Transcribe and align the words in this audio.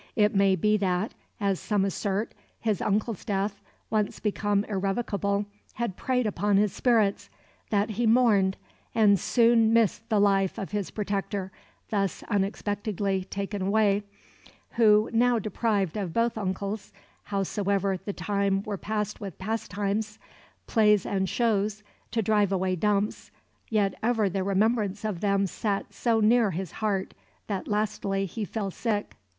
It 0.15 0.33
may 0.33 0.55
be 0.55 0.77
that, 0.77 1.13
as 1.39 1.59
some 1.59 1.85
assert, 1.85 2.33
his 2.59 2.81
uncle's 2.81 3.23
death, 3.23 3.61
once 3.91 4.19
become 4.19 4.63
irrevocable, 4.63 5.45
had 5.75 5.95
preyed 5.95 6.25
upon 6.25 6.57
his 6.57 6.73
spirits 6.73 7.29
that 7.69 7.91
he 7.91 8.07
"mourned, 8.07 8.57
and 8.95 9.19
soon 9.19 9.71
missed 9.71 10.09
the 10.09 10.19
life 10.19 10.57
of 10.57 10.71
his 10.71 10.89
Protector, 10.89 11.51
thus 11.89 12.23
unexpectedly 12.29 13.25
taken 13.25 13.61
away, 13.61 14.01
who, 14.71 15.07
now 15.13 15.37
deprived 15.37 15.95
of 15.95 16.13
both 16.13 16.35
uncles, 16.35 16.91
howsoever 17.25 17.95
the 17.95 18.11
time 18.11 18.63
were 18.63 18.79
passed 18.79 19.21
with 19.21 19.37
pastimes, 19.37 20.17
plays 20.65 21.05
and 21.05 21.29
shows, 21.29 21.83
to 22.09 22.23
drive 22.23 22.51
away 22.51 22.75
dumps, 22.75 23.29
yet 23.69 23.93
ever 24.01 24.27
the 24.31 24.43
remembrance 24.43 25.05
of 25.05 25.21
them 25.21 25.45
sat 25.45 25.93
so 25.93 26.19
near 26.19 26.49
his 26.49 26.71
heart 26.81 27.13
that 27.45 27.67
lastly 27.67 28.25
he 28.25 28.43
fell 28.43 28.71
sick...." 28.71 29.15